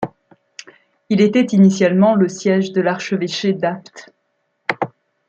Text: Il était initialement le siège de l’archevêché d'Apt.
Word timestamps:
Il 1.09 1.21
était 1.21 1.45
initialement 1.55 2.15
le 2.15 2.27
siège 2.27 2.71
de 2.71 2.81
l’archevêché 2.81 3.53
d'Apt. 3.53 4.11